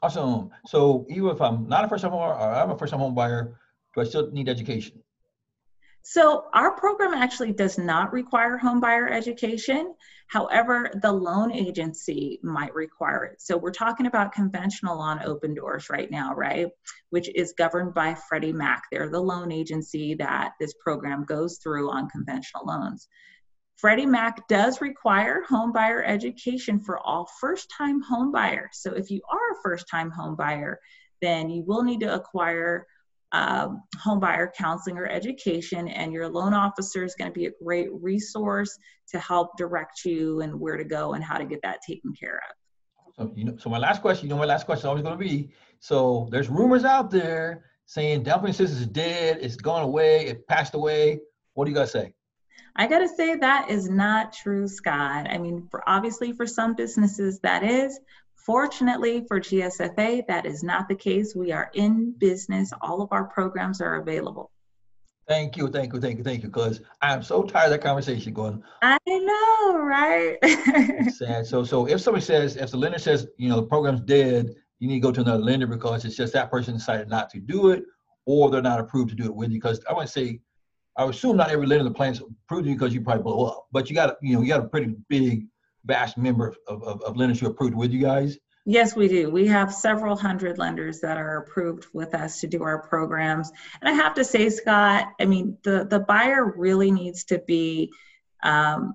Awesome. 0.00 0.50
So 0.66 1.04
even 1.08 1.30
if 1.30 1.42
I'm 1.42 1.68
not 1.68 1.84
a 1.84 1.88
first 1.88 2.02
time 2.02 2.12
homebuyer 2.12 2.40
or 2.40 2.54
I'm 2.54 2.70
a 2.70 2.78
first 2.78 2.92
time 2.92 3.00
home 3.00 3.16
buyer, 3.16 3.58
do 3.96 4.00
I 4.02 4.04
still 4.04 4.30
need 4.30 4.48
education? 4.48 5.02
So, 6.10 6.46
our 6.54 6.74
program 6.74 7.12
actually 7.12 7.52
does 7.52 7.76
not 7.76 8.14
require 8.14 8.56
home 8.56 8.80
buyer 8.80 9.10
education. 9.10 9.94
However, 10.28 10.90
the 11.02 11.12
loan 11.12 11.52
agency 11.52 12.40
might 12.42 12.74
require 12.74 13.24
it. 13.26 13.42
So, 13.42 13.58
we're 13.58 13.72
talking 13.72 14.06
about 14.06 14.32
conventional 14.32 15.00
on 15.00 15.22
open 15.22 15.52
doors 15.52 15.90
right 15.90 16.10
now, 16.10 16.34
right? 16.34 16.68
Which 17.10 17.28
is 17.34 17.52
governed 17.58 17.92
by 17.92 18.14
Freddie 18.14 18.54
Mac. 18.54 18.84
They're 18.90 19.10
the 19.10 19.20
loan 19.20 19.52
agency 19.52 20.14
that 20.14 20.52
this 20.58 20.72
program 20.82 21.26
goes 21.26 21.58
through 21.62 21.90
on 21.90 22.08
conventional 22.08 22.64
loans. 22.64 23.06
Freddie 23.76 24.06
Mac 24.06 24.48
does 24.48 24.80
require 24.80 25.42
home 25.42 25.72
buyer 25.72 26.02
education 26.02 26.80
for 26.80 26.98
all 26.98 27.28
first 27.38 27.70
time 27.76 28.00
home 28.00 28.32
buyers. 28.32 28.78
So, 28.80 28.92
if 28.92 29.10
you 29.10 29.20
are 29.30 29.52
a 29.52 29.62
first 29.62 29.84
time 29.90 30.10
home 30.10 30.36
buyer, 30.36 30.80
then 31.20 31.50
you 31.50 31.64
will 31.66 31.82
need 31.82 32.00
to 32.00 32.14
acquire 32.14 32.86
um, 33.32 33.82
home 34.00 34.20
buyer 34.20 34.52
counseling 34.56 34.96
or 34.96 35.06
education, 35.06 35.88
and 35.88 36.12
your 36.12 36.28
loan 36.28 36.54
officer 36.54 37.04
is 37.04 37.14
going 37.14 37.30
to 37.30 37.38
be 37.38 37.46
a 37.46 37.50
great 37.62 37.88
resource 37.92 38.78
to 39.10 39.18
help 39.18 39.56
direct 39.56 40.04
you 40.04 40.40
and 40.40 40.58
where 40.58 40.76
to 40.76 40.84
go 40.84 41.14
and 41.14 41.22
how 41.22 41.38
to 41.38 41.44
get 41.44 41.60
that 41.62 41.80
taken 41.86 42.12
care 42.18 42.40
of. 42.48 43.14
So 43.16 43.32
you 43.34 43.44
know, 43.44 43.56
so 43.58 43.68
my 43.68 43.78
last 43.78 44.00
question, 44.00 44.28
you 44.28 44.34
know, 44.34 44.38
my 44.38 44.46
last 44.46 44.64
question 44.64 44.82
is 44.82 44.86
always 44.86 45.02
going 45.02 45.18
to 45.18 45.24
be: 45.24 45.50
so 45.80 46.28
there's 46.30 46.48
rumors 46.48 46.84
out 46.84 47.10
there 47.10 47.64
saying 47.86 48.24
payment 48.24 48.60
is 48.60 48.86
dead, 48.86 49.38
it's 49.40 49.56
gone 49.56 49.82
away, 49.82 50.26
it 50.26 50.46
passed 50.46 50.74
away. 50.74 51.20
What 51.54 51.64
do 51.64 51.70
you 51.70 51.76
guys 51.76 51.90
say? 51.90 52.14
I 52.76 52.86
got 52.86 53.00
to 53.00 53.08
say 53.08 53.34
that 53.34 53.70
is 53.70 53.90
not 53.90 54.32
true, 54.32 54.68
Scott. 54.68 55.26
I 55.28 55.38
mean, 55.38 55.66
for 55.70 55.82
obviously 55.88 56.32
for 56.32 56.46
some 56.46 56.74
businesses 56.74 57.40
that 57.40 57.64
is. 57.64 57.98
Fortunately 58.48 59.26
for 59.28 59.40
GSFA, 59.40 60.26
that 60.26 60.46
is 60.46 60.62
not 60.62 60.88
the 60.88 60.94
case. 60.94 61.36
We 61.36 61.52
are 61.52 61.70
in 61.74 62.12
business. 62.12 62.72
All 62.80 63.02
of 63.02 63.10
our 63.12 63.24
programs 63.24 63.82
are 63.82 63.96
available. 63.96 64.50
Thank 65.28 65.58
you, 65.58 65.68
thank 65.68 65.92
you, 65.92 66.00
thank 66.00 66.16
you, 66.16 66.24
thank 66.24 66.42
you. 66.42 66.48
Because 66.48 66.80
I'm 67.02 67.22
so 67.22 67.42
tired 67.42 67.66
of 67.66 67.72
that 67.72 67.82
conversation 67.82 68.32
going. 68.32 68.62
I 68.80 68.96
know, 69.06 69.76
right? 69.76 70.38
Sad. 71.12 71.46
So, 71.46 71.62
so 71.62 71.86
if 71.86 72.00
somebody 72.00 72.24
says, 72.24 72.56
if 72.56 72.70
the 72.70 72.78
lender 72.78 72.98
says, 72.98 73.26
you 73.36 73.50
know, 73.50 73.56
the 73.56 73.66
program's 73.66 74.00
dead, 74.00 74.54
you 74.78 74.88
need 74.88 74.94
to 74.94 75.00
go 75.00 75.12
to 75.12 75.20
another 75.20 75.42
lender 75.42 75.66
because 75.66 76.06
it's 76.06 76.16
just 76.16 76.32
that 76.32 76.50
person 76.50 76.72
decided 76.72 77.10
not 77.10 77.28
to 77.28 77.40
do 77.40 77.68
it, 77.68 77.84
or 78.24 78.48
they're 78.48 78.62
not 78.62 78.80
approved 78.80 79.10
to 79.10 79.14
do 79.14 79.24
it 79.24 79.34
with 79.34 79.50
you. 79.50 79.58
Because 79.60 79.84
I 79.90 79.92
want 79.92 80.06
to 80.06 80.12
say, 80.12 80.40
I 80.96 81.04
assume 81.04 81.36
not 81.36 81.50
every 81.50 81.66
lender 81.66 81.84
in 81.84 81.92
the 81.92 81.94
plan's 81.94 82.22
approved 82.22 82.66
you 82.66 82.72
because 82.72 82.94
you 82.94 83.02
probably 83.02 83.24
blow 83.24 83.44
up, 83.44 83.66
but 83.72 83.90
you 83.90 83.94
got, 83.94 84.16
you 84.22 84.36
know, 84.36 84.40
you 84.40 84.48
got 84.48 84.64
a 84.64 84.68
pretty 84.68 84.94
big, 85.10 85.48
vast 85.84 86.18
member 86.18 86.54
of, 86.66 86.82
of, 86.82 87.02
of 87.02 87.16
lenders 87.16 87.40
who 87.40 87.46
approved 87.46 87.74
with 87.74 87.90
you 87.90 88.00
guys. 88.00 88.38
Yes, 88.66 88.94
we 88.94 89.08
do. 89.08 89.30
We 89.30 89.46
have 89.46 89.72
several 89.72 90.14
hundred 90.14 90.58
lenders 90.58 91.00
that 91.00 91.16
are 91.16 91.38
approved 91.38 91.86
with 91.94 92.14
us 92.14 92.40
to 92.40 92.46
do 92.46 92.62
our 92.62 92.82
programs. 92.82 93.50
And 93.80 93.88
I 93.88 93.92
have 93.92 94.12
to 94.14 94.24
say, 94.24 94.50
Scott, 94.50 95.08
I 95.18 95.24
mean, 95.24 95.56
the, 95.64 95.86
the 95.88 96.00
buyer 96.00 96.52
really 96.54 96.90
needs 96.90 97.24
to 97.24 97.38
be 97.38 97.90
um, 98.42 98.92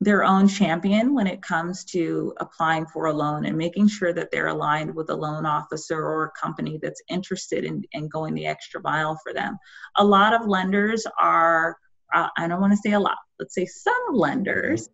their 0.00 0.22
own 0.22 0.46
champion 0.46 1.14
when 1.14 1.26
it 1.26 1.42
comes 1.42 1.84
to 1.86 2.32
applying 2.38 2.86
for 2.86 3.06
a 3.06 3.12
loan 3.12 3.44
and 3.44 3.56
making 3.56 3.88
sure 3.88 4.12
that 4.12 4.30
they're 4.30 4.48
aligned 4.48 4.94
with 4.94 5.10
a 5.10 5.14
loan 5.14 5.46
officer 5.46 6.00
or 6.00 6.24
a 6.24 6.40
company 6.40 6.78
that's 6.80 7.02
interested 7.08 7.64
in, 7.64 7.82
in 7.92 8.08
going 8.08 8.34
the 8.34 8.46
extra 8.46 8.80
mile 8.82 9.18
for 9.22 9.32
them. 9.32 9.58
A 9.96 10.04
lot 10.04 10.32
of 10.32 10.46
lenders 10.46 11.06
are, 11.20 11.76
uh, 12.14 12.28
I 12.36 12.46
don't 12.46 12.60
want 12.60 12.72
to 12.72 12.76
say 12.76 12.92
a 12.92 13.00
lot, 13.00 13.18
let's 13.40 13.54
say 13.54 13.66
some 13.66 14.12
lenders 14.12 14.88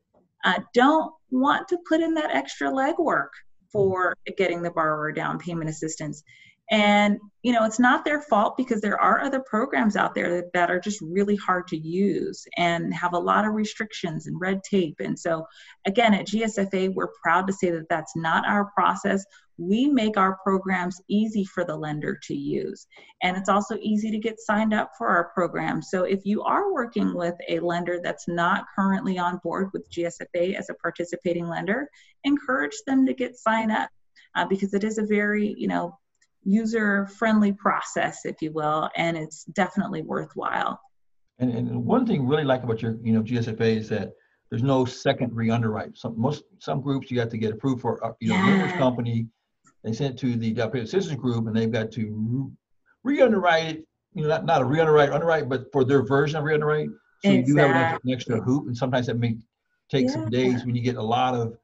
uh, 0.49 0.61
don't 0.75 1.13
want 1.31 1.69
to 1.69 1.79
put 1.89 2.01
in 2.01 2.15
that 2.15 2.35
extra 2.35 2.71
legwork 2.71 3.29
for 3.71 4.15
getting 4.37 4.63
the 4.63 4.71
borrower 4.71 5.13
down 5.13 5.39
payment 5.39 5.69
assistance. 5.69 6.23
And, 6.71 7.19
you 7.43 7.53
know, 7.53 7.65
it's 7.65 7.79
not 7.79 8.05
their 8.05 8.21
fault 8.21 8.57
because 8.57 8.81
there 8.83 9.01
are 9.01 9.21
other 9.21 9.41
programs 9.41 9.97
out 9.97 10.15
there 10.15 10.35
that, 10.37 10.53
that, 10.53 10.71
are 10.71 10.81
just 10.81 11.01
really 11.01 11.37
hard 11.37 11.67
to 11.69 11.79
use 11.79 12.45
and 12.59 12.93
have 12.93 13.15
a 13.15 13.19
lot 13.19 13.47
of 13.47 13.55
restrictions 13.55 14.27
and 14.27 14.39
red 14.39 14.63
tape. 14.63 14.97
And 15.01 15.19
so, 15.19 15.47
again, 15.87 16.13
at 16.13 16.27
GSFA, 16.27 16.93
we're 16.93 17.13
proud 17.23 17.47
to 17.47 17.55
say 17.55 17.71
that 17.71 17.89
that's 17.89 18.15
not 18.17 18.47
our 18.47 18.67
process. 18.75 19.25
We 19.59 19.89
make 19.89 20.17
our 20.17 20.39
programs 20.45 21.01
easy 21.09 21.45
for 21.45 21.65
the 21.65 21.77
lender 21.77 22.19
to 22.23 22.35
use. 22.35 22.87
And 23.23 23.37
it's 23.37 23.49
also 23.49 23.77
easy 23.81 24.11
to 24.11 24.19
get 24.19 24.41
signed 24.41 24.73
up 24.73 24.93
for 24.97 25.09
our 25.09 25.31
program. 25.35 25.83
So 25.83 26.05
if 26.05 26.25
you 26.25 26.43
are 26.45 26.73
working 26.73 27.13
with 27.15 27.35
a 27.49 27.59
lender 27.59 28.01
that's 28.03 28.29
not 28.29 28.67
currently 28.75 29.19
on 29.19 29.41
board 29.43 29.71
with 29.73 29.91
GSFA 29.91 30.55
as 30.55 30.71
a 30.71 30.75
participating 30.75 31.49
lender, 31.49 31.89
encourage 32.25 32.77
them 32.87 33.05
to 33.07 33.15
get 33.15 33.37
signed 33.37 33.73
up 33.73 33.91
uh, 34.37 34.47
because 34.47 34.75
it 34.75 34.85
is 34.85 34.99
a 34.99 35.07
very, 35.07 35.55
you 35.59 35.67
know, 35.67 35.99
user 36.45 37.07
friendly 37.19 37.53
process, 37.53 38.25
if 38.25 38.41
you 38.41 38.53
will, 38.53 38.89
and 38.97 39.17
it's 39.17 39.45
definitely 39.45 40.03
worthwhile. 40.03 40.81
And, 41.41 41.53
and 41.53 41.85
one 41.85 42.07
thing 42.07 42.27
really 42.27 42.45
like 42.45 42.63
about 42.63 42.81
your, 42.81 42.97
you 43.03 43.13
know, 43.13 43.23
GSFA 43.23 43.77
is 43.77 43.89
that 43.89 44.13
there's 44.51 44.63
no 44.63 44.85
second 44.85 45.35
re-underwrite. 45.35 45.97
Some 45.97 46.19
most 46.19 46.45
some 46.59 46.81
groups 46.81 47.11
you 47.11 47.21
have 47.21 47.29
to 47.31 47.39
get 47.39 47.53
approved 47.53 47.83
for, 47.83 48.05
uh, 48.05 48.13
you 48.21 48.31
know, 48.31 48.37
yeah. 48.37 48.79
company. 48.79 49.29
They 49.85 49.93
sent 49.93 50.15
it 50.15 50.19
to 50.21 50.37
the 50.37 50.53
Delaware 50.53 50.87
Citizens 50.87 51.21
Group, 51.21 51.47
and 51.47 51.57
they've 51.57 51.71
got 51.71 51.93
to 51.93 52.51
re-underwrite 53.05 53.67
it. 53.67 53.85
You 54.15 54.23
know, 54.23 54.29
not, 54.29 54.45
not 54.45 54.63
a 54.63 54.65
re-underwrite, 54.65 55.11
underwrite, 55.11 55.49
but 55.49 55.71
for 55.73 55.85
their 55.85 56.03
version 56.03 56.39
of 56.39 56.45
re-underwrite. 56.45 56.89
So 57.25 57.31
exactly. 57.31 57.39
you 57.39 57.45
do 57.45 57.57
have 57.61 57.71
an, 57.95 58.01
an 58.05 58.11
extra 58.13 58.41
hoop, 58.41 58.67
and 58.67 58.77
sometimes 58.77 59.07
that 59.07 59.19
may 59.19 59.37
take 59.91 60.07
yeah. 60.07 60.13
some 60.13 60.31
days 60.31 60.65
when 60.65 60.75
you 60.75 60.83
get 60.83 60.97
a 60.97 61.03
lot 61.03 61.35
of 61.35 61.57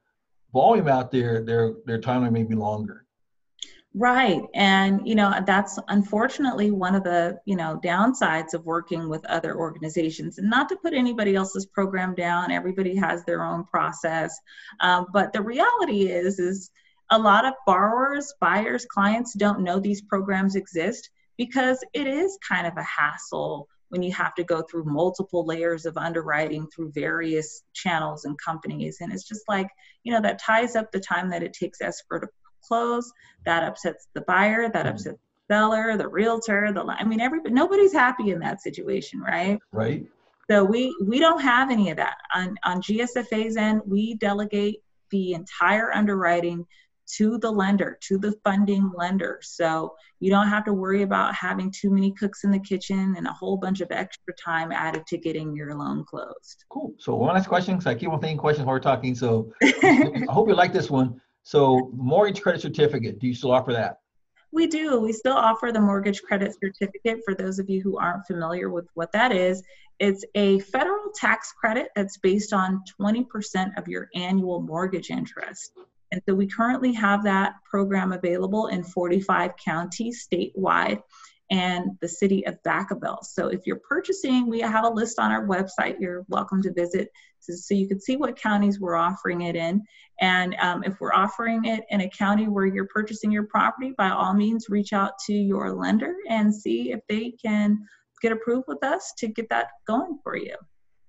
volume 0.52 0.88
out 0.88 1.10
there. 1.10 1.42
Their 1.42 1.74
their 1.86 2.00
timeline 2.00 2.32
may 2.32 2.44
be 2.44 2.54
longer. 2.54 3.00
Right. 3.96 4.42
And, 4.54 5.06
you 5.06 5.14
know, 5.14 5.40
that's 5.46 5.78
unfortunately 5.86 6.72
one 6.72 6.96
of 6.96 7.04
the, 7.04 7.38
you 7.44 7.54
know, 7.54 7.80
downsides 7.84 8.52
of 8.52 8.66
working 8.66 9.08
with 9.08 9.24
other 9.26 9.56
organizations. 9.56 10.38
And 10.38 10.50
not 10.50 10.68
to 10.70 10.76
put 10.76 10.94
anybody 10.94 11.36
else's 11.36 11.66
program 11.66 12.12
down, 12.16 12.50
everybody 12.50 12.96
has 12.96 13.24
their 13.24 13.44
own 13.44 13.62
process. 13.62 14.36
Um, 14.80 15.06
but 15.12 15.32
the 15.32 15.42
reality 15.42 16.08
is, 16.08 16.40
is 16.40 16.72
a 17.10 17.18
lot 17.18 17.44
of 17.44 17.54
borrowers, 17.66 18.32
buyers, 18.40 18.86
clients 18.86 19.34
don't 19.34 19.60
know 19.60 19.78
these 19.78 20.02
programs 20.02 20.56
exist 20.56 21.10
because 21.36 21.84
it 21.92 22.06
is 22.06 22.38
kind 22.46 22.66
of 22.66 22.76
a 22.76 22.82
hassle 22.82 23.68
when 23.88 24.02
you 24.02 24.12
have 24.12 24.34
to 24.34 24.44
go 24.44 24.62
through 24.62 24.84
multiple 24.84 25.44
layers 25.46 25.86
of 25.86 25.96
underwriting 25.96 26.66
through 26.74 26.90
various 26.92 27.62
channels 27.74 28.24
and 28.24 28.36
companies. 28.44 28.98
And 29.00 29.12
it's 29.12 29.28
just 29.28 29.42
like, 29.48 29.68
you 30.02 30.12
know, 30.12 30.20
that 30.20 30.40
ties 30.40 30.74
up 30.74 30.90
the 30.90 31.00
time 31.00 31.30
that 31.30 31.42
it 31.42 31.52
takes 31.52 31.80
escrow 31.80 32.20
to 32.20 32.28
close. 32.66 33.12
That 33.44 33.62
upsets 33.62 34.08
the 34.14 34.22
buyer. 34.22 34.68
That 34.68 34.86
mm-hmm. 34.86 34.94
upsets 34.94 35.18
the 35.48 35.54
seller, 35.54 35.96
the 35.96 36.08
realtor. 36.08 36.72
The 36.72 36.82
I 36.82 37.04
mean, 37.04 37.20
everybody. 37.20 37.54
Nobody's 37.54 37.92
happy 37.92 38.30
in 38.30 38.40
that 38.40 38.62
situation, 38.62 39.20
right? 39.20 39.58
Right. 39.70 40.06
So 40.50 40.64
we 40.64 40.94
we 41.06 41.20
don't 41.20 41.40
have 41.40 41.70
any 41.70 41.90
of 41.90 41.96
that 41.98 42.16
on 42.34 42.56
on 42.64 42.82
GSFA's 42.82 43.56
end. 43.56 43.82
We 43.86 44.14
delegate 44.16 44.82
the 45.10 45.34
entire 45.34 45.94
underwriting 45.94 46.66
to 47.16 47.38
the 47.38 47.50
lender, 47.50 47.98
to 48.02 48.18
the 48.18 48.32
funding 48.44 48.90
lender. 48.96 49.40
So 49.42 49.94
you 50.20 50.30
don't 50.30 50.48
have 50.48 50.64
to 50.64 50.72
worry 50.72 51.02
about 51.02 51.34
having 51.34 51.70
too 51.70 51.90
many 51.90 52.12
cooks 52.12 52.44
in 52.44 52.50
the 52.50 52.58
kitchen 52.58 53.14
and 53.16 53.26
a 53.26 53.32
whole 53.32 53.56
bunch 53.56 53.80
of 53.80 53.90
extra 53.90 54.34
time 54.34 54.72
added 54.72 55.06
to 55.08 55.18
getting 55.18 55.54
your 55.54 55.74
loan 55.74 56.04
closed. 56.04 56.64
Cool. 56.70 56.94
So 56.98 57.14
one 57.14 57.34
last 57.34 57.48
question, 57.48 57.74
because 57.74 57.86
I 57.86 57.94
keep 57.94 58.10
on 58.10 58.20
thinking 58.20 58.38
questions 58.38 58.66
while 58.66 58.74
we're 58.74 58.80
talking. 58.80 59.14
So 59.14 59.52
I 59.62 60.24
hope 60.28 60.48
you 60.48 60.54
like 60.54 60.72
this 60.72 60.90
one. 60.90 61.20
So 61.42 61.90
mortgage 61.94 62.40
credit 62.40 62.62
certificate, 62.62 63.18
do 63.18 63.26
you 63.26 63.34
still 63.34 63.52
offer 63.52 63.72
that? 63.72 63.98
We 64.54 64.68
do. 64.68 65.00
We 65.00 65.12
still 65.12 65.36
offer 65.36 65.72
the 65.72 65.80
mortgage 65.80 66.22
credit 66.22 66.54
certificate 66.62 67.22
for 67.24 67.34
those 67.34 67.58
of 67.58 67.68
you 67.68 67.82
who 67.82 67.98
aren't 67.98 68.24
familiar 68.24 68.70
with 68.70 68.86
what 68.94 69.10
that 69.10 69.32
is. 69.32 69.62
It's 69.98 70.24
a 70.36 70.60
federal 70.60 71.10
tax 71.12 71.52
credit 71.52 71.88
that's 71.96 72.18
based 72.18 72.52
on 72.52 72.82
20% 73.00 73.76
of 73.76 73.88
your 73.88 74.08
annual 74.14 74.62
mortgage 74.62 75.10
interest. 75.10 75.72
And 76.14 76.22
so 76.28 76.34
we 76.36 76.46
currently 76.46 76.92
have 76.92 77.24
that 77.24 77.54
program 77.68 78.12
available 78.12 78.68
in 78.68 78.84
45 78.84 79.56
counties 79.56 80.24
statewide 80.24 81.02
and 81.50 81.98
the 82.00 82.06
city 82.06 82.46
of 82.46 82.56
Vacaville. 82.64 83.24
So 83.24 83.48
if 83.48 83.62
you're 83.66 83.80
purchasing, 83.80 84.48
we 84.48 84.60
have 84.60 84.84
a 84.84 84.90
list 84.90 85.18
on 85.18 85.32
our 85.32 85.44
website. 85.44 85.96
You're 85.98 86.24
welcome 86.28 86.62
to 86.62 86.72
visit 86.72 87.10
so 87.40 87.74
you 87.74 87.88
can 87.88 87.98
see 87.98 88.16
what 88.16 88.38
counties 88.38 88.78
we're 88.78 88.94
offering 88.94 89.40
it 89.40 89.56
in. 89.56 89.82
And 90.20 90.54
um, 90.60 90.84
if 90.84 91.00
we're 91.00 91.12
offering 91.12 91.64
it 91.64 91.82
in 91.90 92.02
a 92.02 92.10
county 92.10 92.46
where 92.46 92.64
you're 92.64 92.86
purchasing 92.86 93.32
your 93.32 93.48
property, 93.48 93.92
by 93.98 94.10
all 94.10 94.34
means, 94.34 94.66
reach 94.68 94.92
out 94.92 95.18
to 95.26 95.32
your 95.32 95.72
lender 95.72 96.14
and 96.28 96.54
see 96.54 96.92
if 96.92 97.00
they 97.08 97.32
can 97.44 97.84
get 98.22 98.30
approved 98.30 98.66
with 98.68 98.84
us 98.84 99.12
to 99.18 99.26
get 99.26 99.48
that 99.48 99.66
going 99.88 100.20
for 100.22 100.36
you. 100.36 100.54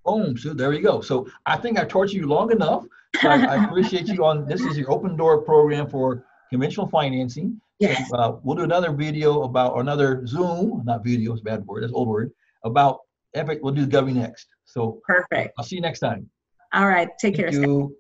Boom. 0.06 0.38
So 0.38 0.54
there 0.54 0.72
you 0.74 0.82
go. 0.82 1.02
So 1.02 1.28
I 1.46 1.58
think 1.58 1.80
I've 1.80 1.88
tortured 1.88 2.18
you 2.18 2.28
long 2.28 2.52
enough. 2.52 2.86
So 3.22 3.30
I, 3.30 3.38
I, 3.38 3.64
appreciate 3.64 4.08
you 4.08 4.26
on 4.26 4.46
this 4.46 4.62
is 4.62 4.78
your 4.78 4.92
open 4.92 5.16
door 5.16 5.42
program 5.42 5.90
for 5.90 6.26
conventional 6.50 6.88
financing. 6.88 7.60
Yes. 7.80 8.12
uh, 8.14 8.34
we'll 8.44 8.56
do 8.56 8.64
another 8.64 8.92
video 8.92 9.44
about 9.44 9.80
another 9.80 10.26
Zoom, 10.26 10.84
not 10.86 11.04
video, 11.04 11.34
it's 11.34 11.42
a 11.42 11.44
bad 11.44 11.66
word, 11.66 11.84
that's 11.84 11.94
old 11.94 12.08
word, 12.08 12.32
about 12.64 13.00
Epic. 13.34 13.60
We'll 13.62 13.74
do 13.74 13.86
Govy 13.88 14.14
next. 14.14 14.48
So 14.66 15.02
perfect. 15.06 15.54
I'll 15.58 15.66
see 15.66 15.76
you 15.76 15.82
next 15.82 16.00
time. 16.00 16.30
All 16.74 16.88
right. 16.88 17.08
Take 17.20 17.36
Thank 17.36 17.52
care. 17.52 17.62
You. 17.62 17.96